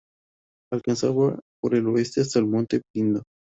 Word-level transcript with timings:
Alcanzaba 0.73 1.39
por 1.61 1.75
el 1.75 1.85
oeste 1.85 2.21
hasta 2.21 2.39
el 2.39 2.47
monte 2.47 2.81
Pindo. 2.91 3.21